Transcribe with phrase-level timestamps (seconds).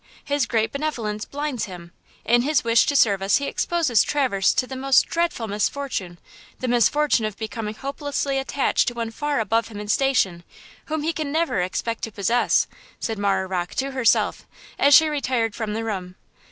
[0.25, 1.91] His great benevolence blinds him!
[2.25, 7.23] In his wish to serve us he exposes Traverse to the most dreadful misfortune–the misfortune
[7.23, 10.43] of becoming hopelessly attached to one far above him in station,
[10.85, 12.65] whom he can never expect to possess!"
[12.99, 14.47] said Marah Rocke to herself,
[14.79, 16.15] as she retired from the room.